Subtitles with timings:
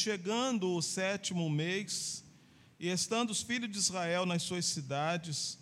[0.00, 2.24] chegando o sétimo mês,
[2.78, 5.58] e estando os filhos de Israel nas suas cidades,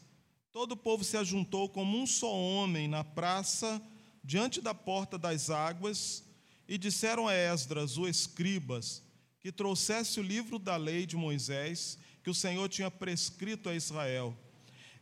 [0.52, 3.82] todo o povo se ajuntou como um só homem na praça,
[4.22, 6.22] diante da porta das águas,
[6.68, 9.02] e disseram a Esdras, o escribas,
[9.40, 14.38] que trouxesse o livro da lei de Moisés, que o Senhor tinha prescrito a Israel.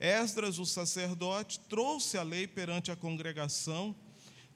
[0.00, 3.95] Esdras, o sacerdote, trouxe a lei perante a congregação,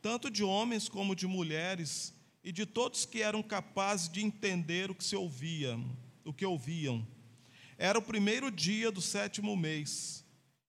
[0.01, 4.95] tanto de homens como de mulheres, e de todos que eram capazes de entender o
[4.95, 5.79] que se ouvia,
[6.25, 7.07] o que ouviam.
[7.77, 10.25] Era o primeiro dia do sétimo mês.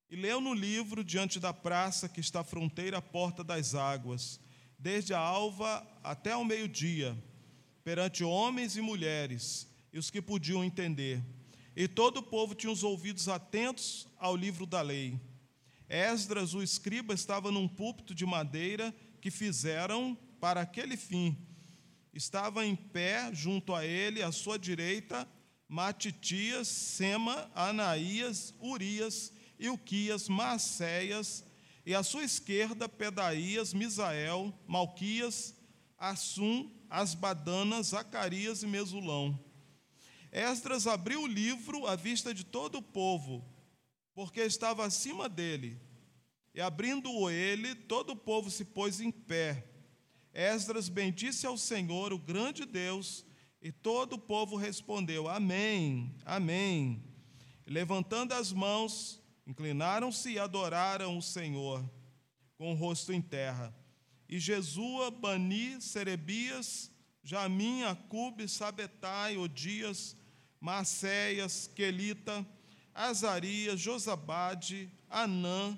[0.09, 4.39] E leu no livro diante da praça que está fronteira à porta das águas,
[4.77, 7.17] desde a alva até ao meio-dia,
[7.83, 11.23] perante homens e mulheres, e os que podiam entender.
[11.73, 15.17] E todo o povo tinha os ouvidos atentos ao livro da lei.
[15.87, 21.37] Esdras, o escriba, estava num púlpito de madeira que fizeram para aquele fim
[22.13, 25.27] Estava em pé junto a ele, à sua direita,
[25.67, 31.45] Matitias, Sema, Anaías, Urias, Ilquias, Maceias,
[31.85, 35.55] e à sua esquerda, Pedaías, Misael, Malquias,
[35.97, 39.39] Assum, Asbadana, Zacarias e Mesulão.
[40.31, 43.45] Esdras abriu o livro à vista de todo o povo,
[44.13, 45.79] porque estava acima dele.
[46.53, 49.70] E abrindo-o ele, todo o povo se pôs em pé.
[50.33, 53.25] Esdras bendisse ao Senhor, o grande Deus,
[53.61, 57.03] e todo o povo respondeu: Amém, Amém.
[57.65, 61.83] Levantando as mãos, inclinaram-se e adoraram o Senhor,
[62.57, 63.73] com o rosto em terra.
[64.27, 66.91] E Jesua, Bani, Serebias,
[67.23, 70.17] Jamim, Acube, Sabetai, Odias,
[70.59, 72.45] Maceias, Quelita,
[72.93, 75.77] Azarias, Josabade, Anã,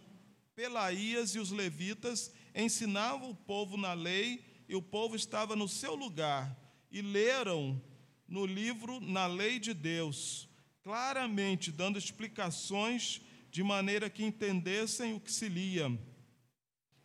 [0.56, 5.96] Pelaías e os levitas ensinavam o povo na lei e o povo estava no seu
[5.96, 6.56] lugar
[6.92, 7.82] e leram
[8.28, 10.48] no livro na lei de Deus,
[10.84, 15.92] claramente dando explicações de maneira que entendessem o que se lia.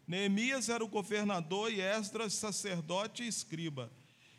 [0.06, 3.92] Neemias era o governador e Esdras sacerdote e escriba.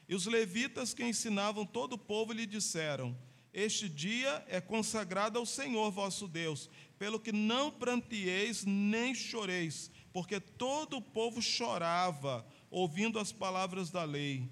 [0.07, 3.15] E os levitas que ensinavam todo o povo lhe disseram:
[3.53, 6.67] Este dia é consagrado ao Senhor vosso Deus,
[6.97, 14.03] pelo que não prantieis nem choreis, porque todo o povo chorava, ouvindo as palavras da
[14.03, 14.49] lei.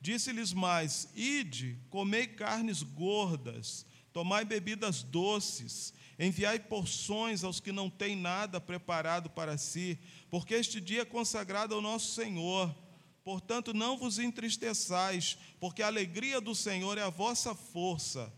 [0.00, 8.16] Disse-lhes mais: Ide, comei carnes gordas, tomai bebidas doces, enviai porções aos que não têm
[8.16, 9.98] nada preparado para si,
[10.30, 12.74] porque este dia é consagrado ao nosso Senhor.
[13.22, 18.32] Portanto, não vos entristeçais, porque a alegria do Senhor é a vossa força.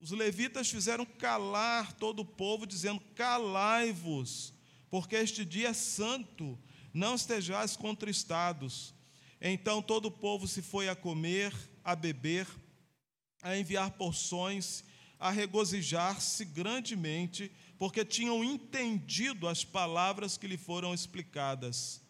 [0.00, 4.51] Os levitas fizeram calar todo o povo, dizendo: Calai-vos,
[4.92, 6.58] porque este dia é santo,
[6.92, 8.94] não estejais contristados.
[9.40, 11.50] Então todo o povo se foi a comer,
[11.82, 12.46] a beber,
[13.40, 14.84] a enviar porções,
[15.18, 22.02] a regozijar-se grandemente, porque tinham entendido as palavras que lhe foram explicadas.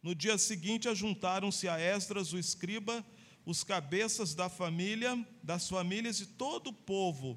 [0.00, 3.04] No dia seguinte, ajuntaram-se a Esdras, o escriba,
[3.44, 7.36] os cabeças da família, das famílias e todo o povo,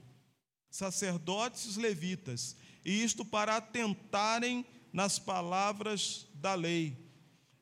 [0.70, 6.98] sacerdotes e levitas, e isto para atentarem nas palavras da lei.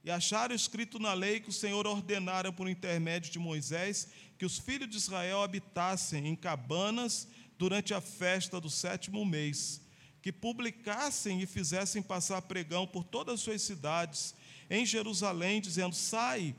[0.04, 4.08] E acharam escrito na lei que o Senhor ordenara por intermédio de Moisés
[4.40, 9.82] que os filhos de Israel habitassem em cabanas durante a festa do sétimo mês,
[10.22, 14.34] que publicassem e fizessem passar pregão por todas as suas cidades
[14.70, 16.56] em Jerusalém, dizendo: Sai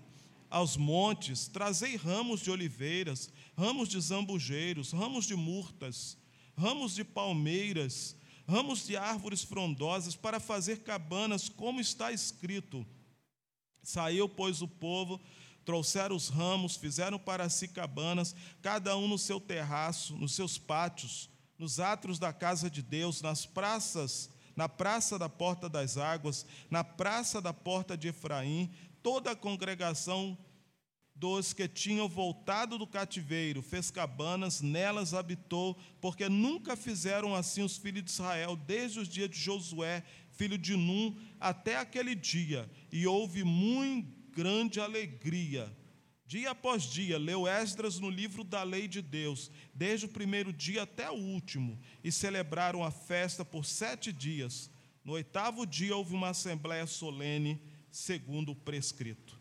[0.50, 6.18] aos montes, trazei ramos de oliveiras, ramos de zambujeiros, ramos de murtas,
[6.58, 8.14] ramos de palmeiras,
[8.50, 12.84] ramos de árvores frondosas para fazer cabanas, como está escrito.
[13.80, 15.20] Saiu, pois, o povo,
[15.64, 21.30] trouxeram os ramos, fizeram para si cabanas, cada um no seu terraço, nos seus pátios,
[21.56, 26.82] nos átrios da casa de Deus, nas praças, na praça da porta das águas, na
[26.82, 28.68] praça da porta de Efraim,
[29.00, 30.36] toda a congregação
[31.20, 37.76] dos que tinham voltado do cativeiro, fez cabanas, nelas habitou, porque nunca fizeram assim os
[37.76, 40.02] filhos de Israel, desde os dias de Josué,
[40.32, 45.70] filho de Num, até aquele dia, e houve muito grande alegria.
[46.26, 50.84] Dia após dia, leu Esdras no livro da lei de Deus, desde o primeiro dia
[50.84, 54.70] até o último, e celebraram a festa por sete dias.
[55.04, 57.60] No oitavo dia houve uma assembléia solene,
[57.90, 59.39] segundo o prescrito.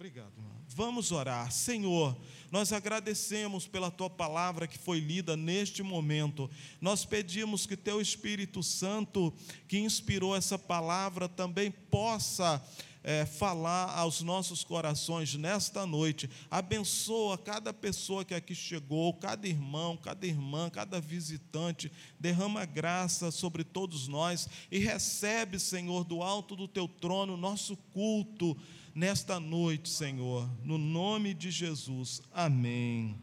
[0.00, 0.32] Obrigado.
[0.66, 1.52] Vamos orar.
[1.52, 2.16] Senhor,
[2.50, 6.50] nós agradecemos pela tua palavra que foi lida neste momento.
[6.80, 9.30] Nós pedimos que teu Espírito Santo,
[9.68, 12.66] que inspirou essa palavra, também possa
[13.04, 16.30] é, falar aos nossos corações nesta noite.
[16.50, 21.92] Abençoa cada pessoa que aqui chegou, cada irmão, cada irmã, cada visitante.
[22.18, 28.56] Derrama graça sobre todos nós e recebe, Senhor, do alto do teu trono, nosso culto
[28.94, 30.48] nesta noite, Senhor.
[30.64, 32.22] No nome de Jesus.
[32.32, 33.20] Amém.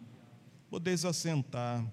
[0.69, 1.85] Podeis assentar.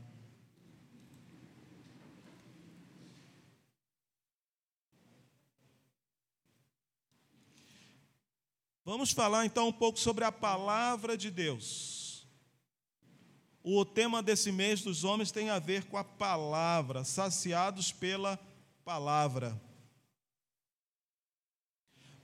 [8.85, 12.29] Vamos falar então um pouco sobre a palavra de Deus.
[13.63, 18.39] O tema desse mês dos homens tem a ver com a palavra, saciados pela
[18.85, 19.59] palavra.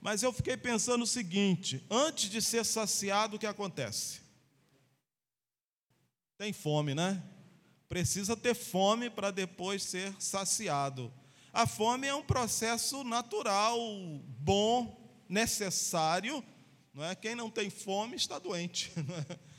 [0.01, 4.19] Mas eu fiquei pensando o seguinte: antes de ser saciado, o que acontece?
[6.37, 7.23] Tem fome, né?
[7.87, 11.13] Precisa ter fome para depois ser saciado.
[11.53, 13.77] A fome é um processo natural,
[14.39, 14.97] bom,
[15.29, 16.43] necessário,
[16.93, 17.13] não é?
[17.13, 18.91] Quem não tem fome está doente.
[19.29, 19.51] É?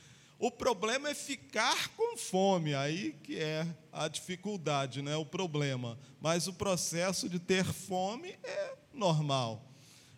[0.45, 5.15] O problema é ficar com fome, aí que é a dificuldade, né?
[5.15, 5.97] O problema.
[6.21, 9.72] Mas o processo de ter fome é normal.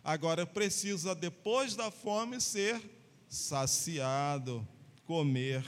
[0.05, 2.79] Agora precisa depois da fome ser
[3.27, 4.65] saciado,
[5.03, 5.65] comer.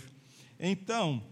[0.60, 1.24] Então,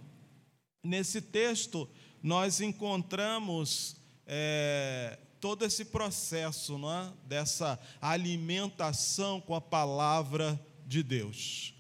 [0.83, 1.87] nesse texto
[2.23, 7.13] nós encontramos é, todo esse processo não é?
[7.25, 11.75] dessa alimentação com a palavra de Deus.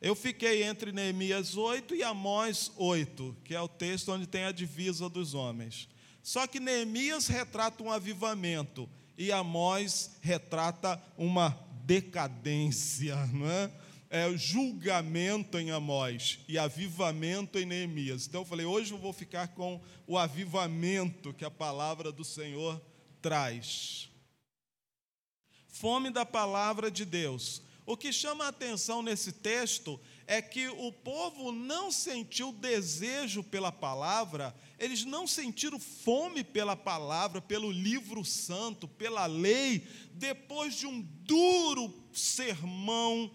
[0.00, 4.52] Eu fiquei entre Neemias 8 e Amós 8, que é o texto onde tem a
[4.52, 5.90] divisa dos homens.
[6.22, 8.88] Só que Neemias retrata um avivamento
[9.20, 11.50] e Amós retrata uma
[11.84, 13.70] decadência, não é?
[14.08, 18.26] É julgamento em Amós e avivamento em Neemias.
[18.26, 22.80] Então eu falei, hoje eu vou ficar com o avivamento que a palavra do Senhor
[23.20, 24.08] traz.
[25.68, 27.62] Fome da palavra de Deus.
[27.84, 30.00] O que chama a atenção nesse texto
[30.30, 37.40] é que o povo não sentiu desejo pela palavra, eles não sentiram fome pela palavra,
[37.40, 43.28] pelo livro santo, pela lei, depois de um duro sermão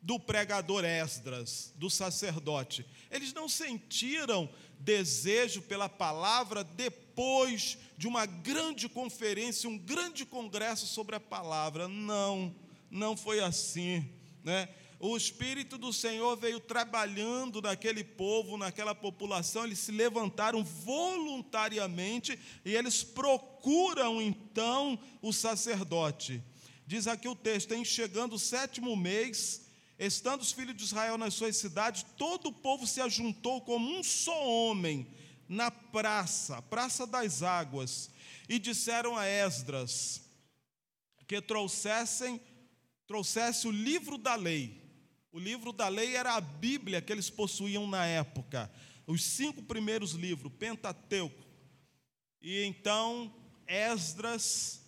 [0.00, 2.86] do pregador Esdras, do sacerdote.
[3.10, 4.48] Eles não sentiram
[4.78, 11.88] desejo pela palavra depois de uma grande conferência, um grande congresso sobre a palavra.
[11.88, 12.54] Não,
[12.88, 14.08] não foi assim,
[14.44, 14.68] né?
[15.00, 22.74] O Espírito do Senhor veio trabalhando naquele povo, naquela população, eles se levantaram voluntariamente e
[22.74, 26.42] eles procuram então o sacerdote.
[26.84, 29.68] Diz aqui o texto: em chegando o sétimo mês,
[29.98, 34.04] Estando os filhos de Israel nas suas cidades, todo o povo se ajuntou como um
[34.04, 35.08] só homem
[35.48, 38.08] na praça, praça das águas,
[38.48, 40.22] e disseram a Esdras
[41.26, 42.40] que trouxessem
[43.06, 44.87] trouxesse o livro da lei.
[45.30, 48.70] O livro da lei era a Bíblia que eles possuíam na época,
[49.06, 51.46] os cinco primeiros livros, Pentateuco.
[52.40, 53.34] E então
[53.66, 54.80] Esdras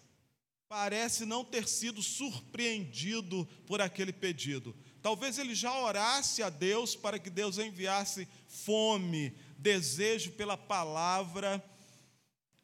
[0.69, 4.75] parece não ter sido surpreendido por aquele pedido.
[5.03, 11.63] Talvez ele já orasse a Deus para que Deus enviasse fome, desejo pela palavra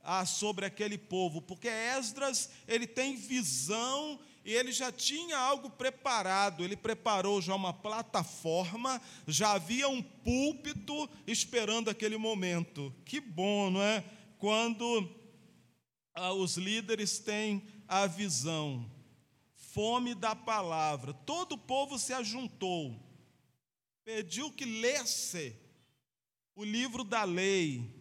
[0.02, 6.62] ah, sobre aquele povo, porque Esdras ele tem visão e ele já tinha algo preparado,
[6.62, 12.94] ele preparou já uma plataforma, já havia um púlpito esperando aquele momento.
[13.04, 14.04] Que bom, não é?
[14.38, 15.12] Quando
[16.14, 18.88] ah, os líderes têm a visão
[19.76, 21.12] fome da palavra.
[21.12, 22.98] Todo o povo se ajuntou,
[24.04, 25.54] pediu que lesse
[26.54, 27.92] o livro da lei.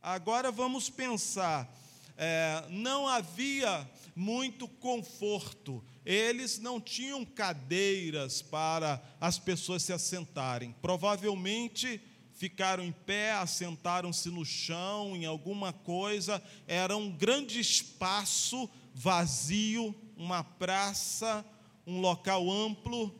[0.00, 1.72] Agora vamos pensar,
[2.16, 12.00] é, não havia muito conforto, eles não tinham cadeiras para as pessoas se assentarem, provavelmente
[12.34, 20.42] ficaram em pé, assentaram-se no chão, em alguma coisa, era um grande espaço vazio, uma
[20.42, 21.44] praça,
[21.86, 23.14] um local amplo,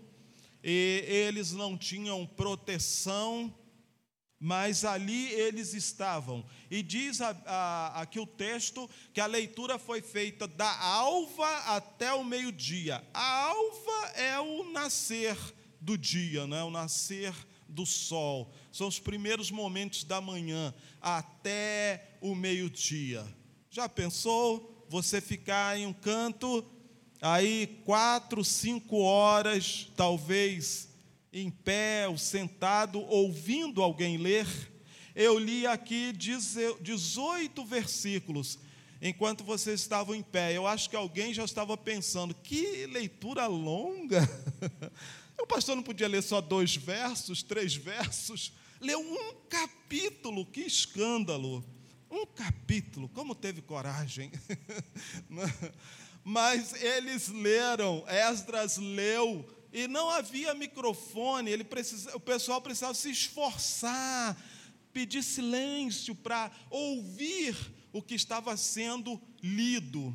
[0.62, 3.52] e eles não tinham proteção,
[4.42, 6.44] mas ali eles estavam.
[6.70, 12.12] E diz a, a, aqui o texto que a leitura foi feita da alva até
[12.12, 13.02] o meio-dia.
[13.14, 15.36] A alva é o nascer
[15.80, 16.62] do dia, né?
[16.62, 17.32] o nascer
[17.68, 18.52] do sol.
[18.72, 23.24] São os primeiros momentos da manhã até o meio-dia.
[23.70, 24.72] Já pensou?
[24.92, 26.62] você ficar em um canto,
[27.18, 30.91] aí quatro, cinco horas, talvez
[31.32, 34.46] em pé ou sentado, ouvindo alguém ler.
[35.14, 38.58] Eu li aqui 18 versículos.
[39.00, 40.56] enquanto vocês estavam em pé.
[40.56, 44.20] Eu acho que alguém já estava pensando: que leitura longa!
[45.40, 51.64] O pastor não podia ler só dois versos, três versos, leu um capítulo, que escândalo!
[52.08, 54.30] Um capítulo, como teve coragem!
[56.22, 63.10] Mas eles leram, Esdras leu, e não havia microfone, ele precisa, o pessoal precisava se
[63.10, 64.36] esforçar,
[64.92, 67.56] pedir silêncio para ouvir
[67.90, 70.14] o que estava sendo lido.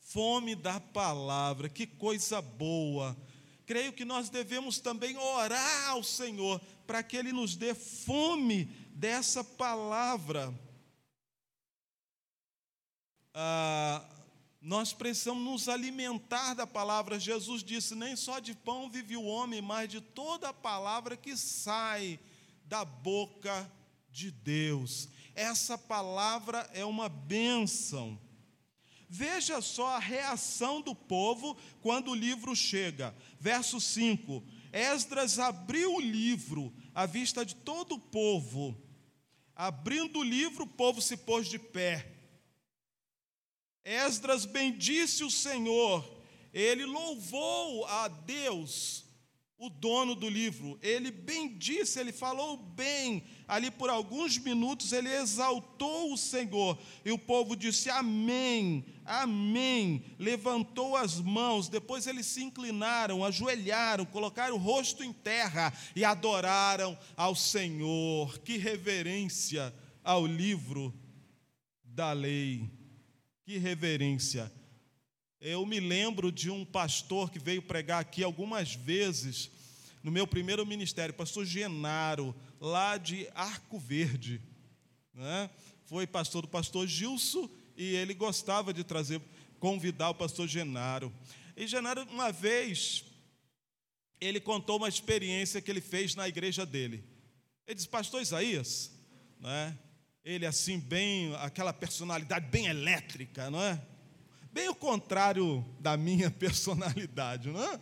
[0.00, 3.16] Fome da palavra, que coisa boa.
[3.64, 9.44] Creio que nós devemos também orar ao Senhor para que Ele nos dê fome dessa
[9.44, 10.52] palavra.
[13.34, 14.17] Ah,
[14.60, 17.20] nós precisamos nos alimentar da palavra.
[17.20, 21.36] Jesus disse: Nem só de pão vive o homem, mas de toda a palavra que
[21.36, 22.18] sai
[22.64, 23.70] da boca
[24.10, 25.08] de Deus.
[25.34, 28.18] Essa palavra é uma bênção.
[29.08, 33.14] Veja só a reação do povo quando o livro chega.
[33.38, 38.76] Verso 5: Esdras abriu o livro à vista de todo o povo.
[39.54, 42.17] Abrindo o livro, o povo se pôs de pé.
[43.88, 46.04] Esdras bendisse o Senhor,
[46.52, 49.06] ele louvou a Deus,
[49.56, 56.12] o dono do livro, ele bendisse, ele falou bem, ali por alguns minutos ele exaltou
[56.12, 63.24] o Senhor, e o povo disse amém, amém, levantou as mãos, depois eles se inclinaram,
[63.24, 70.94] ajoelharam, colocaram o rosto em terra e adoraram ao Senhor, que reverência ao livro
[71.82, 72.77] da lei.
[73.48, 74.52] Que reverência.
[75.40, 79.50] Eu me lembro de um pastor que veio pregar aqui algumas vezes,
[80.02, 84.38] no meu primeiro ministério, pastor Genaro, lá de Arco Verde.
[85.14, 85.48] Né?
[85.86, 89.18] Foi pastor do pastor Gilson e ele gostava de trazer,
[89.58, 91.10] convidar o pastor Genaro.
[91.56, 93.02] E Genaro, uma vez,
[94.20, 97.02] ele contou uma experiência que ele fez na igreja dele.
[97.66, 98.92] Ele disse, pastor Isaías,
[99.40, 99.74] né?
[100.24, 103.80] Ele assim bem, aquela personalidade bem elétrica, não é?
[104.52, 107.80] Bem o contrário da minha personalidade, não é?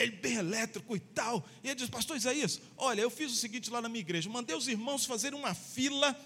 [0.00, 1.46] Ele bem elétrico e tal.
[1.62, 4.56] E ele diz, pastor Isaías, olha, eu fiz o seguinte lá na minha igreja, mandei
[4.56, 6.16] os irmãos fazerem uma fila,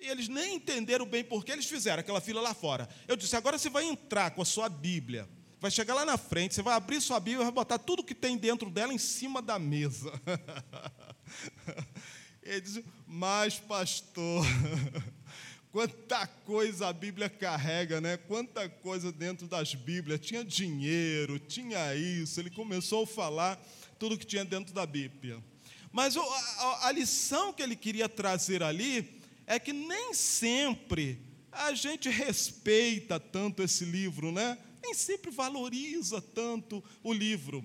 [0.00, 2.88] e eles nem entenderam bem por que eles fizeram aquela fila lá fora.
[3.06, 5.28] Eu disse, agora você vai entrar com a sua Bíblia,
[5.60, 8.14] vai chegar lá na frente, você vai abrir sua Bíblia e vai botar tudo que
[8.14, 10.12] tem dentro dela em cima da mesa.
[12.42, 14.44] Ele diz, mas pastor,
[15.70, 18.16] quanta coisa a Bíblia carrega, né?
[18.16, 20.20] Quanta coisa dentro das Bíblias.
[20.20, 22.40] Tinha dinheiro, tinha isso.
[22.40, 23.64] Ele começou a falar
[23.98, 25.42] tudo que tinha dentro da Bíblia.
[25.92, 31.20] Mas a, a lição que ele queria trazer ali é que nem sempre
[31.52, 34.58] a gente respeita tanto esse livro, né?
[34.82, 37.62] Nem sempre valoriza tanto o livro.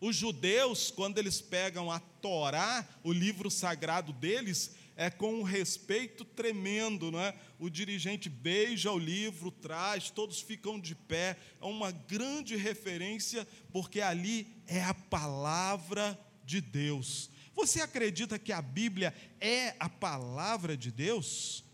[0.00, 6.24] Os judeus, quando eles pegam a Torá, o livro sagrado deles, é com um respeito
[6.24, 7.32] tremendo, não é?
[7.58, 11.36] O dirigente beija o livro, traz, todos ficam de pé.
[11.60, 17.30] É uma grande referência, porque ali é a palavra de Deus.
[17.54, 21.64] Você acredita que a Bíblia é a palavra de Deus?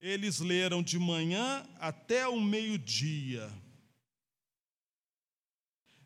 [0.00, 3.48] Eles leram de manhã até o meio-dia.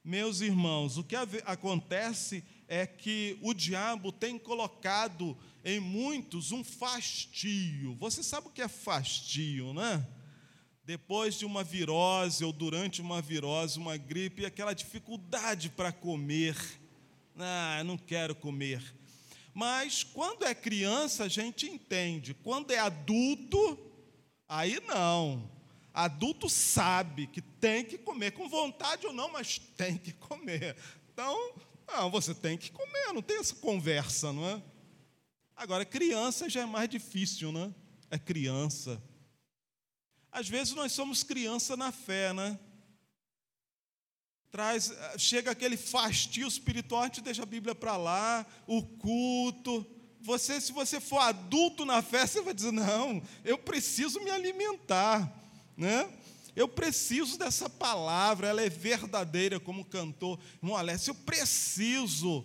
[0.06, 7.96] Meus irmãos, o que acontece é que o diabo tem colocado em muitos um fastio.
[7.96, 10.06] Você sabe o que é fastio, né?
[10.84, 16.56] Depois de uma virose ou durante uma virose, uma gripe, aquela dificuldade para comer.
[17.36, 18.94] Ah, não quero comer.
[19.52, 22.32] Mas quando é criança, a gente entende.
[22.32, 23.76] Quando é adulto,
[24.48, 25.50] aí não.
[25.96, 30.76] Adulto sabe que tem que comer, com vontade ou não, mas tem que comer.
[31.10, 31.54] Então,
[31.88, 34.62] não, você tem que comer, não tem essa conversa, não é?
[35.56, 37.74] Agora, criança já é mais difícil, né?
[38.10, 39.02] É criança.
[40.30, 42.60] Às vezes nós somos criança na fé, né?
[44.50, 49.86] Traz, chega aquele fastio espiritual, a gente deixa a Bíblia para lá, o culto.
[50.20, 55.45] Você, se você for adulto na fé, você vai dizer: não, eu preciso me alimentar
[55.76, 56.10] né?
[56.56, 61.10] Eu preciso dessa palavra, ela é verdadeira, como cantou irmão Alessio.
[61.10, 62.44] Eu preciso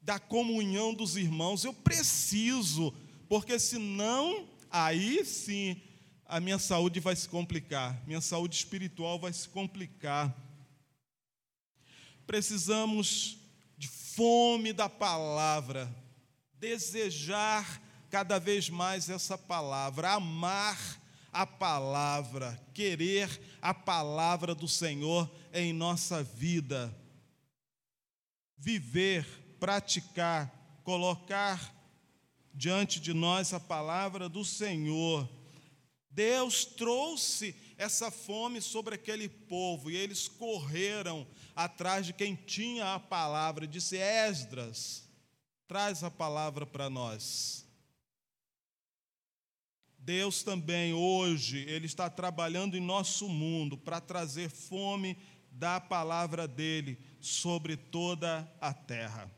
[0.00, 2.94] da comunhão dos irmãos, eu preciso,
[3.28, 5.80] porque senão, aí sim,
[6.26, 10.34] a minha saúde vai se complicar, minha saúde espiritual vai se complicar.
[12.26, 13.38] Precisamos
[13.76, 15.94] de fome da palavra,
[16.54, 21.03] desejar cada vez mais essa palavra, amar
[21.34, 23.28] a palavra, querer
[23.60, 26.96] a palavra do Senhor em nossa vida.
[28.56, 29.26] Viver,
[29.58, 31.74] praticar, colocar
[32.54, 35.28] diante de nós a palavra do Senhor.
[36.08, 41.26] Deus trouxe essa fome sobre aquele povo e eles correram
[41.56, 43.66] atrás de quem tinha a palavra.
[43.66, 45.02] Disse Esdras:
[45.66, 47.63] traz a palavra para nós.
[50.04, 55.16] Deus também hoje, Ele está trabalhando em nosso mundo para trazer fome
[55.50, 59.34] da palavra dEle sobre toda a terra.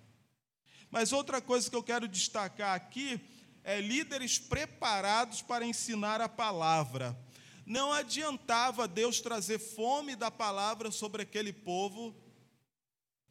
[0.90, 3.20] Mas outra coisa que eu quero destacar aqui
[3.62, 7.16] é líderes preparados para ensinar a palavra.
[7.64, 12.12] Não adiantava Deus trazer fome da palavra sobre aquele povo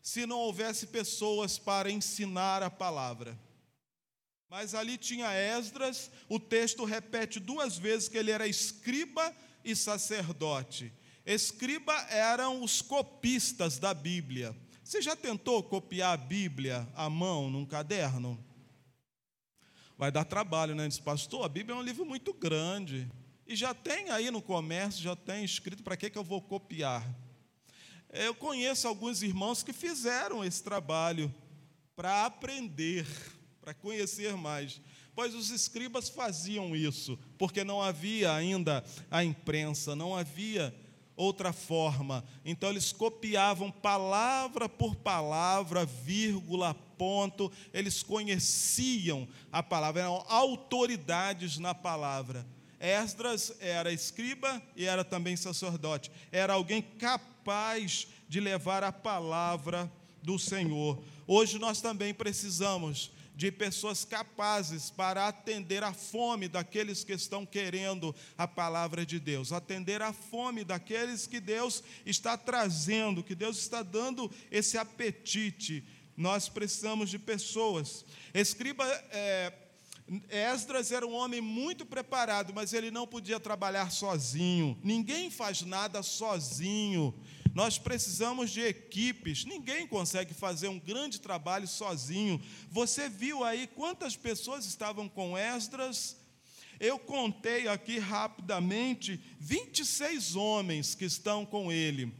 [0.02, 3.38] se não houvesse pessoas para ensinar a palavra.
[4.50, 9.34] Mas ali tinha Esdras, o texto repete duas vezes que ele era escriba
[9.64, 10.94] e sacerdote.
[11.26, 14.56] Escriba eram os copistas da Bíblia.
[14.84, 18.44] Você já tentou copiar a Bíblia à mão num caderno?
[19.98, 20.88] Vai dar trabalho, né?
[20.88, 23.10] Diz, pastor, a Bíblia é um livro muito grande.
[23.48, 27.04] E já tem aí no comércio, já tem escrito, para que, que eu vou copiar?
[28.10, 31.34] Eu conheço alguns irmãos que fizeram esse trabalho
[31.96, 33.08] para aprender
[33.66, 34.80] para conhecer mais.
[35.16, 40.72] Pois os escribas faziam isso, porque não havia ainda a imprensa, não havia
[41.16, 42.24] outra forma.
[42.46, 51.74] Então eles copiavam palavra por palavra, vírgula, ponto, eles conheciam a palavra, eram autoridades na
[51.74, 52.46] palavra.
[52.80, 59.92] Esdras era escriba e era também sacerdote, era alguém capaz de levar a palavra
[60.22, 61.02] do Senhor.
[61.26, 68.16] Hoje nós também precisamos de pessoas capazes para atender a fome daqueles que estão querendo
[68.38, 73.84] a palavra de Deus, atender a fome daqueles que Deus está trazendo, que Deus está
[73.84, 75.84] dando esse apetite.
[76.16, 78.06] Nós precisamos de pessoas.
[78.34, 78.86] Escriba.
[79.12, 79.54] É,
[80.30, 84.78] Esdras era um homem muito preparado, mas ele não podia trabalhar sozinho.
[84.84, 87.12] Ninguém faz nada sozinho.
[87.56, 89.46] Nós precisamos de equipes.
[89.46, 92.40] Ninguém consegue fazer um grande trabalho sozinho.
[92.70, 96.18] Você viu aí quantas pessoas estavam com Esdras?
[96.82, 102.14] Eu contei aqui rapidamente 26 homens que estão com ele.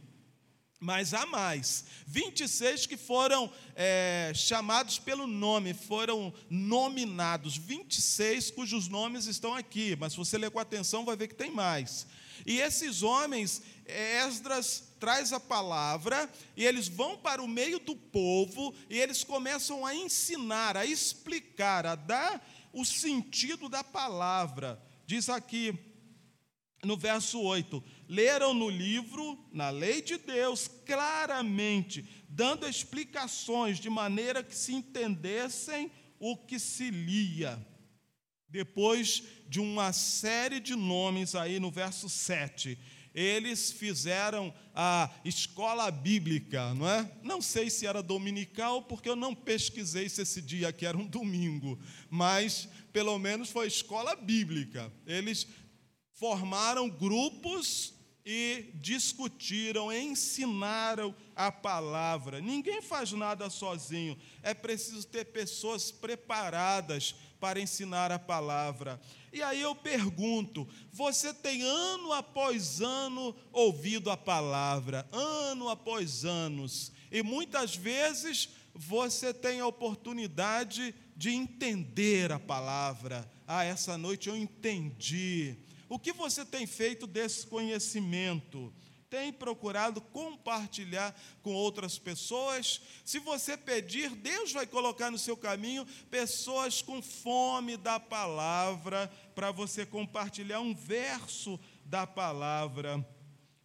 [0.80, 9.26] Mas há mais, 26 que foram é, chamados pelo nome, foram nominados, 26 cujos nomes
[9.26, 12.06] estão aqui, mas se você ler com atenção vai ver que tem mais.
[12.44, 18.74] E esses homens, Esdras traz a palavra e eles vão para o meio do povo
[18.88, 24.80] e eles começam a ensinar, a explicar, a dar o sentido da palavra.
[25.06, 25.78] Diz aqui
[26.84, 34.42] no verso 8: leram no livro, na lei de Deus, claramente, dando explicações de maneira
[34.42, 37.64] que se entendessem o que se lia.
[38.48, 42.78] Depois de uma série de nomes aí no verso 7,
[43.16, 47.10] eles fizeram a escola bíblica, não é?
[47.22, 51.06] Não sei se era dominical, porque eu não pesquisei se esse dia aqui era um
[51.06, 51.78] domingo,
[52.10, 54.92] mas pelo menos foi escola bíblica.
[55.06, 55.46] Eles
[56.12, 57.94] formaram grupos
[58.28, 62.40] e discutiram, ensinaram a palavra.
[62.40, 69.00] Ninguém faz nada sozinho, é preciso ter pessoas preparadas para ensinar a palavra.
[69.32, 76.92] E aí eu pergunto: você tem ano após ano ouvido a palavra, ano após anos,
[77.10, 83.30] e muitas vezes você tem a oportunidade de entender a palavra.
[83.46, 85.56] Ah, essa noite eu entendi.
[85.88, 88.72] O que você tem feito desse conhecimento?
[89.16, 92.82] Tem procurado compartilhar com outras pessoas.
[93.02, 99.50] Se você pedir, Deus vai colocar no seu caminho pessoas com fome da palavra para
[99.50, 103.02] você compartilhar um verso da palavra.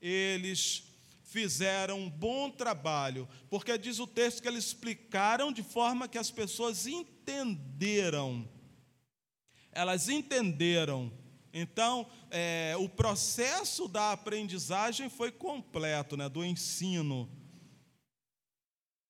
[0.01, 0.83] Eles
[1.25, 6.31] fizeram um bom trabalho, porque diz o texto que eles explicaram de forma que as
[6.31, 8.47] pessoas entenderam.
[9.73, 11.11] Elas entenderam
[11.53, 17.29] então, é, o processo da aprendizagem foi completo, né, do ensino.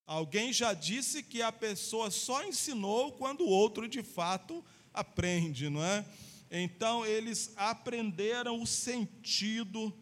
[0.06, 5.84] Alguém já disse que a pessoa só ensinou quando o outro de fato aprende, não
[5.84, 6.06] é?
[6.49, 9.93] Então, eles aprenderam o sentido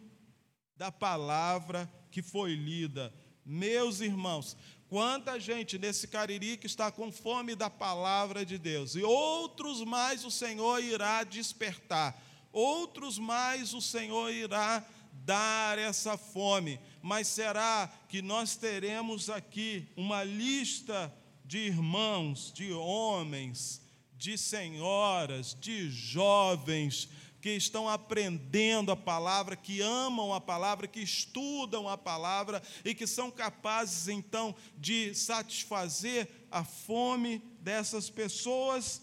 [0.74, 3.14] da palavra que foi lida.
[3.44, 4.56] Meus irmãos,
[4.90, 10.24] Quanta gente nesse Cariri que está com fome da palavra de Deus, e outros mais
[10.24, 12.20] o Senhor irá despertar,
[12.52, 14.84] outros mais o Senhor irá
[15.24, 21.12] dar essa fome, mas será que nós teremos aqui uma lista
[21.44, 23.82] de irmãos, de homens,
[24.16, 27.08] de senhoras, de jovens,
[27.40, 33.06] que estão aprendendo a palavra, que amam a palavra, que estudam a palavra e que
[33.06, 39.02] são capazes então de satisfazer a fome dessas pessoas.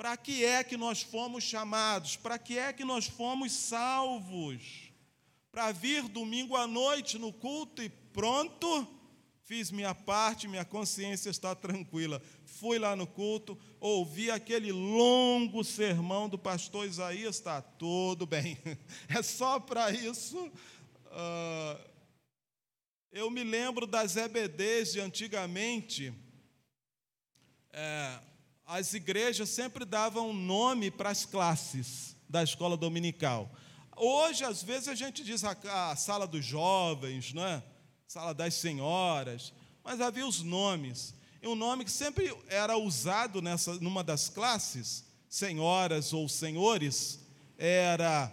[0.00, 2.16] Para que é que nós fomos chamados?
[2.16, 4.90] Para que é que nós fomos salvos?
[5.52, 8.88] Para vir domingo à noite no culto e pronto?
[9.44, 12.22] Fiz minha parte, minha consciência está tranquila.
[12.46, 18.56] Fui lá no culto, ouvi aquele longo sermão do pastor Isaías, está tudo bem.
[19.14, 20.38] É só para isso.
[21.08, 21.90] Uh,
[23.12, 26.10] eu me lembro das EBDs de antigamente.
[27.70, 28.29] É,
[28.70, 33.50] as igrejas sempre davam nome para as classes da escola dominical.
[33.96, 35.56] Hoje, às vezes, a gente diz a,
[35.90, 37.60] a sala dos jovens, não é?
[38.06, 39.52] sala das senhoras,
[39.82, 41.12] mas havia os nomes.
[41.42, 47.18] E um nome que sempre era usado nessa, numa das classes, senhoras ou senhores,
[47.58, 48.32] era,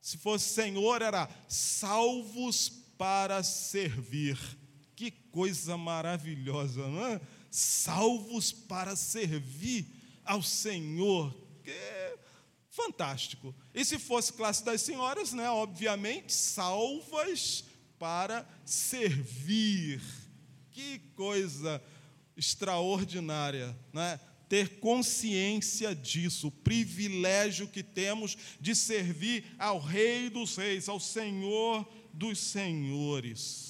[0.00, 4.38] se fosse senhor, era salvos para servir.
[4.96, 7.20] Que coisa maravilhosa, não é?
[7.50, 9.86] Salvos para servir
[10.24, 11.34] ao Senhor.
[11.64, 11.72] Que
[12.78, 13.52] fantástico.
[13.74, 17.64] E se fosse classe das senhoras, né, obviamente, salvas
[17.98, 20.00] para servir.
[20.70, 21.82] Que coisa
[22.36, 24.20] extraordinária, né?
[24.48, 31.86] Ter consciência disso, o privilégio que temos de servir ao Rei dos Reis, ao Senhor
[32.14, 33.67] dos Senhores.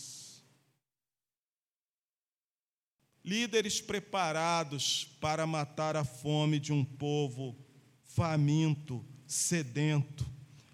[3.28, 7.54] Líderes preparados para matar a fome de um povo
[8.02, 10.26] faminto, sedento.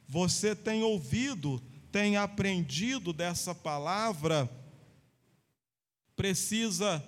[0.06, 4.50] Você tem ouvido tem aprendido dessa palavra
[6.16, 7.00] precisa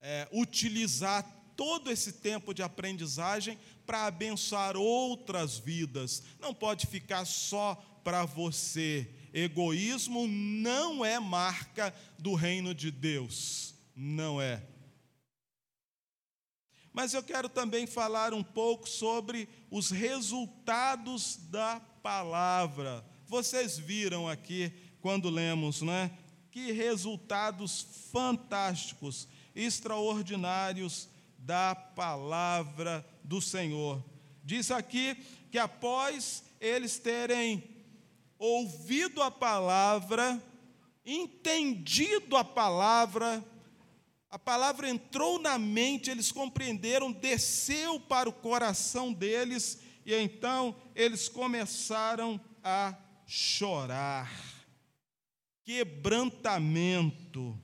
[0.00, 1.22] é, utilizar
[1.56, 6.22] todo esse tempo de aprendizagem para abençoar outras vidas.
[6.38, 9.10] Não pode ficar só para você.
[9.32, 13.74] Egoísmo não é marca do reino de Deus.
[14.00, 14.62] Não é.
[16.92, 24.72] Mas eu quero também falar um pouco sobre os resultados da palavra vocês viram aqui
[25.02, 26.10] quando lemos, né?
[26.50, 34.02] Que resultados fantásticos, extraordinários da palavra do Senhor.
[34.42, 35.14] Diz aqui
[35.52, 37.62] que após eles terem
[38.38, 40.42] ouvido a palavra,
[41.04, 43.44] entendido a palavra,
[44.30, 51.28] a palavra entrou na mente, eles compreenderam, desceu para o coração deles, e então eles
[51.28, 52.94] começaram a
[53.26, 54.30] chorar.
[55.64, 57.58] Quebrantamento.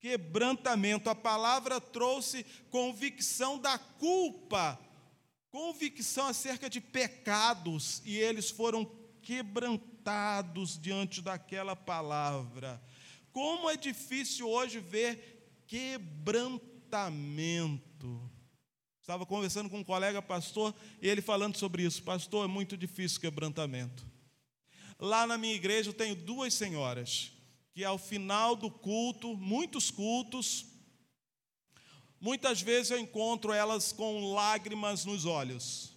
[0.00, 1.08] Quebrantamento.
[1.08, 4.80] A palavra trouxe convicção da culpa,
[5.48, 8.84] convicção acerca de pecados, e eles foram
[9.22, 12.82] quebrantados diante daquela palavra.
[13.30, 15.39] Como é difícil hoje ver
[15.70, 18.30] quebrantamento.
[19.00, 22.02] Estava conversando com um colega pastor e ele falando sobre isso.
[22.02, 24.04] Pastor, é muito difícil quebrantamento.
[24.98, 27.30] Lá na minha igreja eu tenho duas senhoras,
[27.72, 30.66] que ao final do culto, muitos cultos,
[32.20, 35.94] muitas vezes eu encontro elas com lágrimas nos olhos,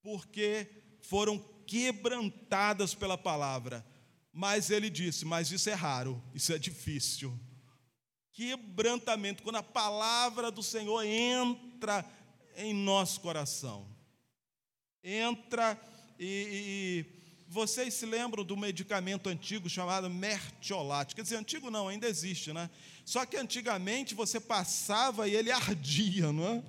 [0.00, 0.70] porque
[1.02, 3.84] foram quebrantadas pela palavra.
[4.32, 7.36] Mas ele disse: Mas isso é raro, isso é difícil.
[8.38, 12.04] Quebrantamento, quando a palavra do Senhor entra
[12.56, 13.84] em nosso coração,
[15.02, 15.76] entra
[16.20, 17.04] e, e
[17.48, 21.16] vocês se lembram do medicamento antigo chamado mertiolate?
[21.16, 22.70] Quer dizer, antigo não, ainda existe, né?
[23.04, 26.62] Só que antigamente você passava e ele ardia, não é?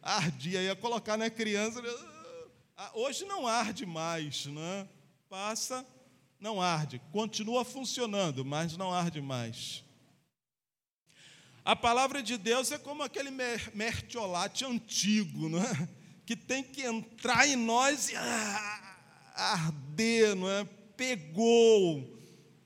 [0.00, 1.82] Ardia, ia colocar na criança.
[2.76, 4.88] Ah, hoje não arde mais, né?
[5.28, 5.84] Passa,
[6.38, 7.02] não arde.
[7.10, 9.84] Continua funcionando, mas não arde mais.
[11.66, 13.28] A palavra de Deus é como aquele
[13.74, 15.88] mertiolate antigo, não é?
[16.24, 18.14] que tem que entrar em nós e.
[18.14, 18.96] Ah,
[19.34, 20.64] arder, não é?
[20.96, 22.18] Pegou,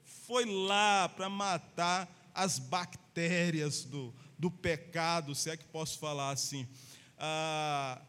[0.05, 6.69] foi lá para matar as bactérias do, do pecado, se é que posso falar assim.
[7.17, 8.03] Ah,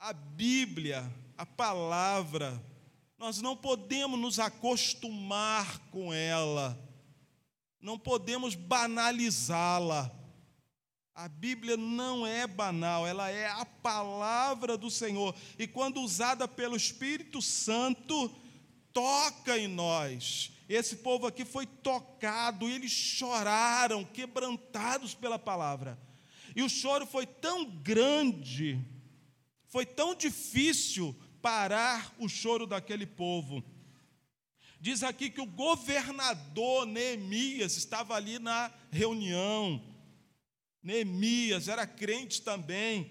[0.00, 2.60] a Bíblia, a palavra,
[3.16, 6.76] nós não podemos nos acostumar com ela.
[7.80, 10.10] Não podemos banalizá-la.
[11.14, 15.34] A Bíblia não é banal, ela é a palavra do Senhor.
[15.58, 18.30] E quando usada pelo Espírito Santo,
[18.92, 20.52] toca em nós.
[20.68, 25.98] Esse povo aqui foi tocado, e eles choraram, quebrantados pela palavra.
[26.54, 28.78] E o choro foi tão grande,
[29.66, 33.64] foi tão difícil parar o choro daquele povo.
[34.80, 39.82] Diz aqui que o governador Neemias estava ali na reunião.
[40.82, 43.10] Neemias era crente também.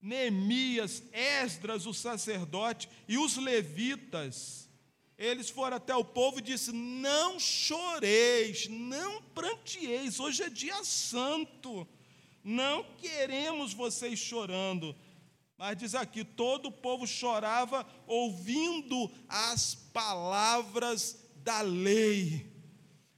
[0.00, 4.68] Neemias, Esdras, o sacerdote, e os levitas,
[5.18, 11.86] eles foram até o povo e disse: Não choreis, não prantieis, hoje é dia santo,
[12.42, 14.96] não queremos vocês chorando.
[15.60, 22.50] Mas diz aqui: todo o povo chorava ouvindo as palavras da lei.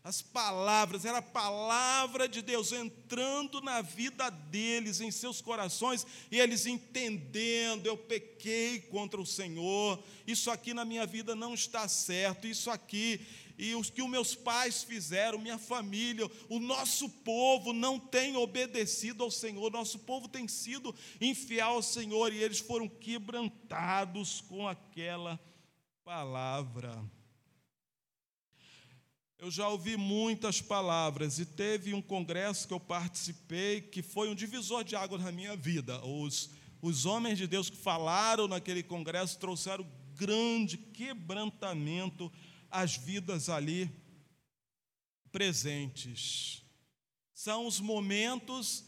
[0.03, 6.41] As palavras, era a palavra de Deus entrando na vida deles, em seus corações, e
[6.41, 12.49] eles entendendo: eu pequei contra o Senhor, isso aqui na minha vida não está certo,
[12.49, 13.25] isso aqui,
[13.59, 19.23] e os que os meus pais fizeram, minha família, o nosso povo não tem obedecido
[19.23, 25.39] ao Senhor, nosso povo tem sido infiel ao Senhor, e eles foram quebrantados com aquela
[26.05, 27.03] palavra.
[29.43, 34.37] Eu já ouvi muitas palavras e teve um congresso que eu participei que foi um
[34.37, 36.01] divisor de água na minha vida.
[36.05, 39.85] Os, os homens de Deus que falaram naquele congresso trouxeram
[40.15, 42.31] grande quebrantamento
[42.73, 43.91] às vidas ali
[45.31, 46.65] presentes.
[47.33, 48.85] São os momentos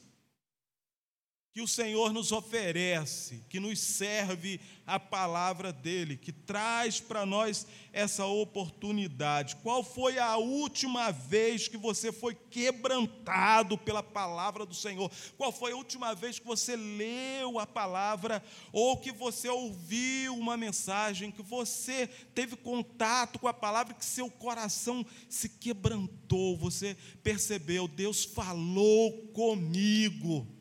[1.55, 7.65] que o Senhor nos oferece, que nos serve a palavra dele, que traz para nós
[7.93, 9.55] essa oportunidade.
[9.63, 15.09] Qual foi a última vez que você foi quebrantado pela palavra do Senhor?
[15.37, 20.57] Qual foi a última vez que você leu a palavra ou que você ouviu uma
[20.57, 27.87] mensagem, que você teve contato com a palavra, que seu coração se quebrantou, você percebeu,
[27.87, 30.54] Deus falou comigo.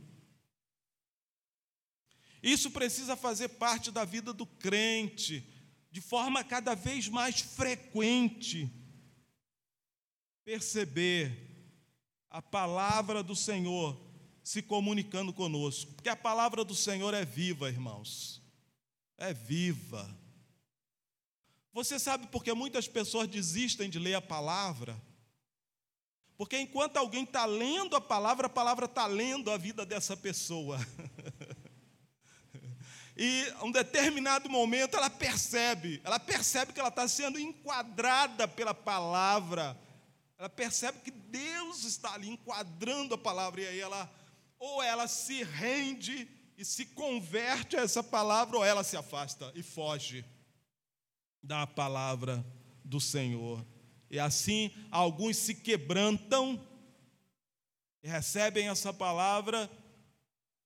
[2.44, 5.48] Isso precisa fazer parte da vida do crente,
[5.90, 8.70] de forma cada vez mais frequente.
[10.44, 11.32] Perceber
[12.30, 13.98] a palavra do Senhor
[14.44, 18.42] se comunicando conosco, porque a palavra do Senhor é viva, irmãos,
[19.18, 20.14] é viva.
[21.72, 25.02] Você sabe por que muitas pessoas desistem de ler a palavra?
[26.36, 30.78] Porque enquanto alguém está lendo a palavra, a palavra está lendo a vida dessa pessoa.
[33.16, 38.74] E a um determinado momento ela percebe, ela percebe que ela está sendo enquadrada pela
[38.74, 39.80] palavra.
[40.38, 44.12] Ela percebe que Deus está ali enquadrando a palavra, e aí ela,
[44.58, 49.62] ou ela se rende e se converte a essa palavra, ou ela se afasta e
[49.62, 50.26] foge
[51.42, 52.44] da palavra
[52.84, 53.64] do Senhor.
[54.10, 56.60] E assim alguns se quebrantam
[58.02, 59.70] e recebem essa palavra,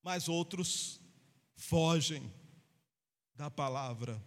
[0.02, 1.00] mas outros
[1.56, 2.32] fogem
[3.38, 4.20] da palavra.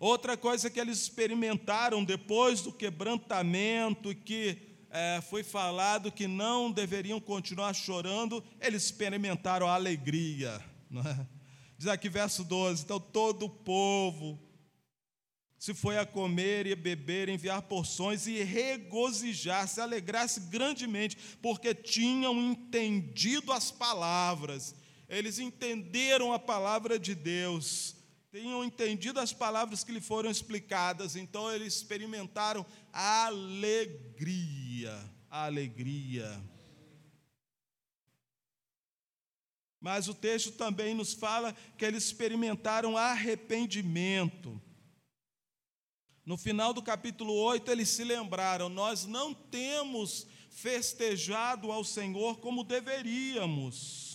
[0.00, 4.58] Outra coisa que eles experimentaram depois do quebrantamento, que
[4.90, 10.62] é, foi falado que não deveriam continuar chorando, eles experimentaram a alegria.
[10.92, 11.26] É?
[11.76, 14.38] Diz aqui verso 12: então todo o povo
[15.58, 23.50] se foi a comer e beber, enviar porções e regozijar-se, alegrar-se grandemente, porque tinham entendido
[23.52, 24.72] as palavras
[25.08, 27.96] eles entenderam a palavra de Deus,
[28.30, 34.94] tinham entendido as palavras que lhe foram explicadas, então eles experimentaram alegria,
[35.30, 36.38] alegria.
[39.80, 44.60] Mas o texto também nos fala que eles experimentaram arrependimento.
[46.26, 52.64] No final do capítulo 8, eles se lembraram: nós não temos festejado ao Senhor como
[52.64, 54.07] deveríamos.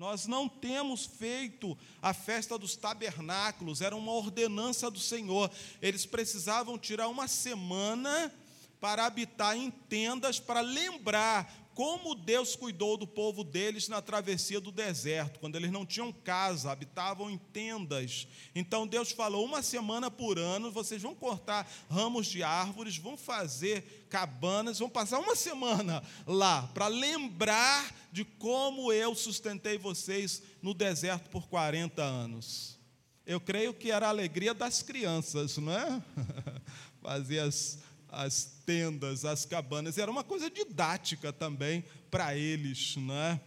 [0.00, 5.50] Nós não temos feito a festa dos tabernáculos, era uma ordenança do Senhor.
[5.82, 8.32] Eles precisavam tirar uma semana
[8.80, 14.72] para habitar em tendas, para lembrar como Deus cuidou do povo deles na travessia do
[14.72, 18.26] deserto, quando eles não tinham casa, habitavam em tendas.
[18.54, 24.06] Então Deus falou: uma semana por ano, vocês vão cortar ramos de árvores, vão fazer
[24.10, 31.30] cabanas, vão passar uma semana lá, para lembrar de como eu sustentei vocês no deserto
[31.30, 32.78] por 40 anos.
[33.24, 36.02] Eu creio que era a alegria das crianças, não é?
[37.00, 37.78] Fazia as
[38.10, 39.98] as tendas, as cabanas.
[39.98, 43.40] Era uma coisa didática também para eles, né?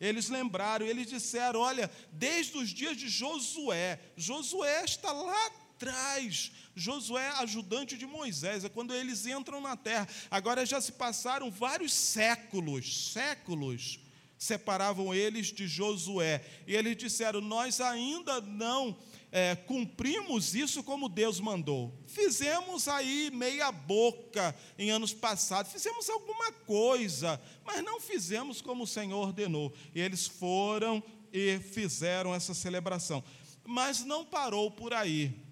[0.00, 7.28] Eles lembraram, eles disseram: olha, desde os dias de Josué, Josué está lá atrás, Josué,
[7.38, 10.08] ajudante de Moisés, é quando eles entram na terra.
[10.30, 14.00] Agora já se passaram vários séculos, séculos
[14.38, 16.44] separavam eles de Josué.
[16.66, 18.96] E eles disseram: Nós ainda não
[19.30, 21.94] é, cumprimos isso como Deus mandou.
[22.06, 28.86] Fizemos aí meia boca em anos passados, fizemos alguma coisa, mas não fizemos como o
[28.86, 29.72] Senhor ordenou.
[29.94, 33.22] E eles foram e fizeram essa celebração.
[33.66, 35.47] Mas não parou por aí.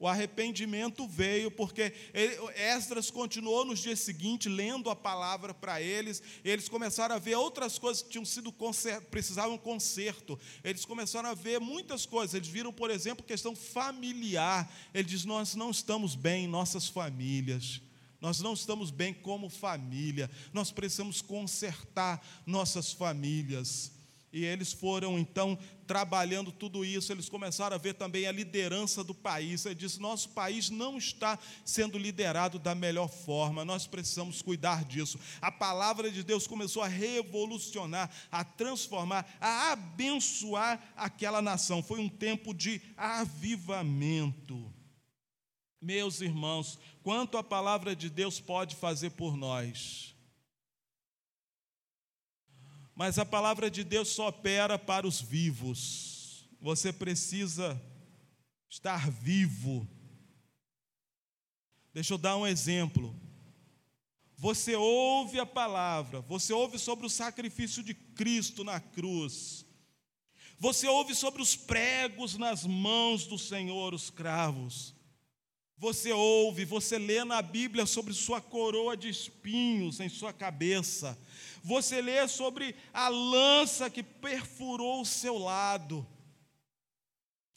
[0.00, 1.92] O arrependimento veio porque
[2.54, 7.80] Esdras continuou nos dias seguintes lendo a palavra para eles, eles começaram a ver outras
[7.80, 8.54] coisas que tinham sido
[9.10, 10.38] precisavam conserto.
[10.62, 12.34] Eles começaram a ver muitas coisas.
[12.34, 14.72] Eles viram, por exemplo, questão familiar.
[14.94, 17.82] Ele diz: "Nós não estamos bem em nossas famílias.
[18.20, 20.30] Nós não estamos bem como família.
[20.52, 23.97] Nós precisamos consertar nossas famílias."
[24.32, 29.14] E eles foram então trabalhando tudo isso, eles começaram a ver também a liderança do
[29.14, 29.64] país.
[29.64, 35.18] Ele disse: nosso país não está sendo liderado da melhor forma, nós precisamos cuidar disso.
[35.40, 41.82] A palavra de Deus começou a revolucionar, a transformar, a abençoar aquela nação.
[41.82, 44.70] Foi um tempo de avivamento.
[45.80, 50.17] Meus irmãos, quanto a palavra de Deus pode fazer por nós?
[52.98, 56.48] Mas a palavra de Deus só opera para os vivos.
[56.60, 57.80] Você precisa
[58.68, 59.86] estar vivo.
[61.94, 63.14] Deixa eu dar um exemplo.
[64.36, 69.64] Você ouve a palavra, você ouve sobre o sacrifício de Cristo na cruz.
[70.58, 74.92] Você ouve sobre os pregos nas mãos do Senhor, os cravos.
[75.78, 81.16] Você ouve, você lê na Bíblia sobre sua coroa de espinhos em sua cabeça.
[81.62, 86.04] Você lê sobre a lança que perfurou o seu lado.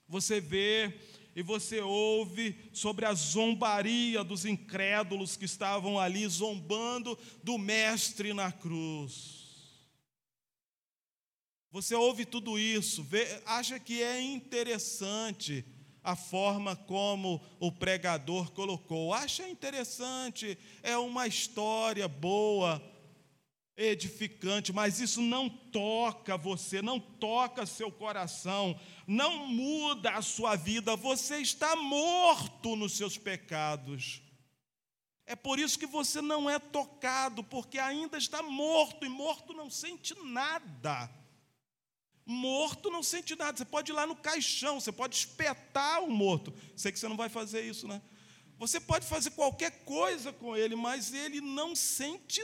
[0.07, 0.93] Você vê
[1.35, 8.51] e você ouve sobre a zombaria dos incrédulos que estavam ali zombando do Mestre na
[8.51, 9.41] cruz.
[11.71, 15.65] Você ouve tudo isso, vê, acha que é interessante
[16.03, 19.13] a forma como o pregador colocou.
[19.13, 22.81] Acha interessante, é uma história boa,
[23.77, 30.95] edificante, mas isso não toca você, não toca seu coração, não muda a sua vida,
[30.95, 34.21] você está morto nos seus pecados.
[35.25, 39.69] É por isso que você não é tocado, porque ainda está morto, e morto não
[39.69, 41.09] sente nada.
[42.25, 43.57] Morto não sente nada.
[43.57, 46.53] Você pode ir lá no caixão, você pode espetar o morto.
[46.75, 48.01] Sei que você não vai fazer isso, né?
[48.59, 52.43] Você pode fazer qualquer coisa com ele, mas ele não sente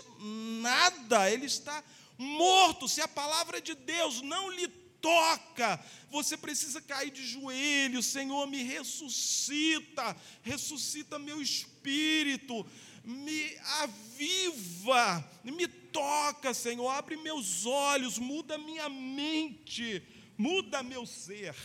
[0.62, 1.32] nada.
[1.32, 1.84] Ele está
[2.18, 2.88] morto.
[2.88, 4.68] Se a palavra de Deus não lhe
[5.00, 8.08] toca, você precisa cair de joelhos.
[8.08, 12.66] Senhor, me ressuscita, ressuscita meu espírito,
[13.04, 20.04] me aviva, me toca, Senhor, abre meus olhos, muda minha mente,
[20.38, 21.56] muda meu ser,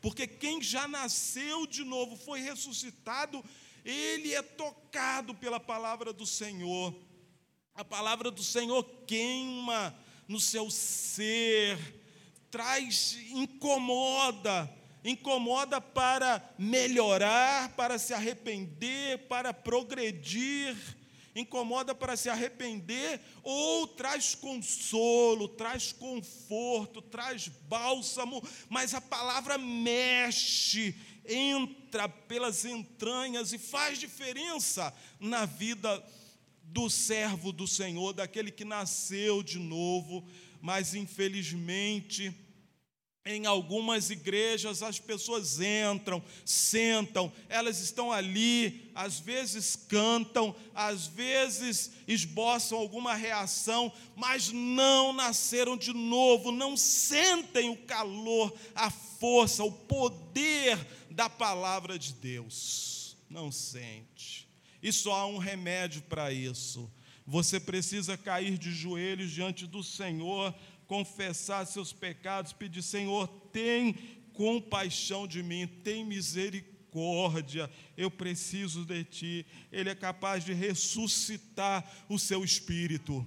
[0.00, 3.44] porque quem já nasceu de novo, foi ressuscitado,
[3.84, 6.94] ele é tocado pela palavra do Senhor.
[7.74, 9.94] A palavra do Senhor queima
[10.26, 11.78] no seu ser,
[12.50, 20.74] traz, incomoda, incomoda para melhorar, para se arrepender, para progredir
[21.34, 30.94] incomoda para se arrepender, ou traz consolo, traz conforto, traz bálsamo, mas a palavra mexe,
[31.26, 36.04] entra pelas entranhas e faz diferença na vida
[36.62, 40.26] do servo do Senhor, daquele que nasceu de novo,
[40.60, 42.34] mas infelizmente
[43.26, 51.92] em algumas igrejas as pessoas entram, sentam, elas estão ali, às vezes cantam, às vezes
[52.06, 59.72] esboçam alguma reação, mas não nasceram de novo, não sentem o calor, a força, o
[59.72, 60.76] poder
[61.10, 63.16] da palavra de Deus.
[63.30, 64.46] Não sente.
[64.82, 66.92] E só há um remédio para isso.
[67.26, 70.54] Você precisa cair de joelhos diante do Senhor
[70.94, 73.94] confessar seus pecados, pedir: Senhor, tem
[74.32, 79.46] compaixão de mim, tem misericórdia, eu preciso de Ti.
[79.72, 83.26] Ele é capaz de ressuscitar o seu espírito.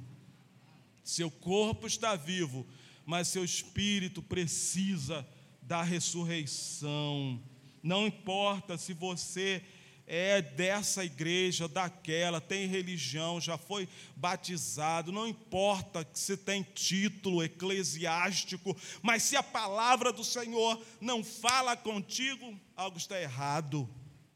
[1.04, 2.66] Seu corpo está vivo,
[3.06, 5.28] mas seu espírito precisa
[5.62, 7.42] da ressurreição.
[7.84, 9.62] Não importa se você
[10.08, 18.76] é dessa igreja, daquela, tem religião, já foi batizado, não importa se tem título eclesiástico,
[19.02, 23.88] mas se a palavra do Senhor não fala contigo, algo está errado,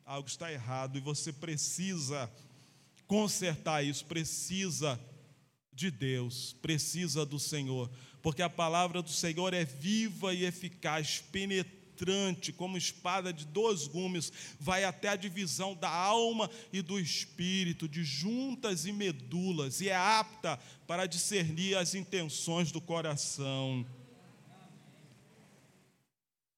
[0.05, 2.29] algo está errado e você precisa
[3.07, 4.99] consertar isso, precisa
[5.71, 7.89] de Deus, precisa do Senhor,
[8.21, 13.87] porque a palavra do Senhor é viva e eficaz, penetrante penetrante, como espada de dois
[13.87, 19.89] gumes, vai até a divisão da alma e do espírito, de juntas e medulas, e
[19.89, 23.85] é apta para discernir as intenções do coração.